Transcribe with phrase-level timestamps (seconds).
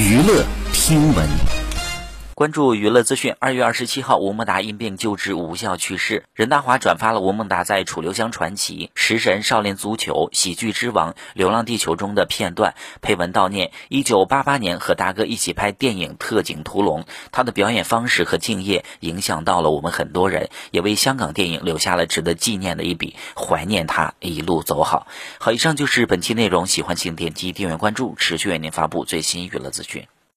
[0.00, 1.59] 娱乐听闻。
[2.40, 3.34] 关注娱乐资讯。
[3.38, 6.24] 二月二十七号，吴孟达因病救治无效去世。
[6.32, 23.16] 任达华转发了吴孟达在《楚留香传奇》《食神》《少年足球》《喜剧之王》《流浪地球》中的片段，配文悼念一九八八年和达哥一起拍电影《特警屠龙》，他的表演方式和敬业影响到了我们很多人，也为香港电影留下了值得纪念的一笔。
[23.36, 25.06] 怀念他，一路走好。
[25.38, 26.66] 好，以上就是本期内容。
[26.66, 30.06] 喜欢请点击订阅关注，持续为您发布最新娱乐资讯。